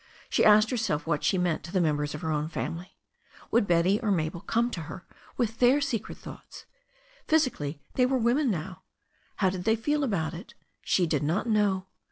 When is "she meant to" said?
1.23-1.71